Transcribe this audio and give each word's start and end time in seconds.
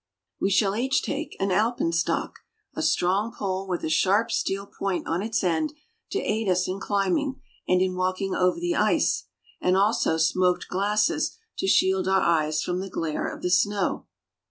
We 0.39 0.49
shall 0.49 0.75
each 0.75 1.03
take 1.03 1.35
an 1.39 1.51
alpenstock, 1.51 2.37
a 2.75 2.81
strong 2.81 3.35
pole 3.37 3.67
with 3.67 3.83
a 3.83 3.89
sharp 3.91 4.31
steel 4.31 4.65
point 4.65 5.05
on 5.05 5.21
its 5.21 5.43
end 5.43 5.73
to 6.09 6.17
aid 6.19 6.49
us 6.49 6.67
in 6.67 6.79
climbing 6.79 7.39
and 7.67 7.83
in 7.83 7.95
walking 7.95 8.33
over 8.33 8.59
the 8.59 8.75
ice, 8.75 9.25
and 9.61 9.77
also 9.77 10.17
smoked 10.17 10.69
glasses 10.69 11.37
to 11.59 11.67
shield 11.67 12.07
our 12.07 12.21
eyes 12.21 12.63
from 12.63 12.79
the 12.79 12.89
glare 12.89 13.27
of 13.27 13.43
the 13.43 13.51
snow. 13.51 14.07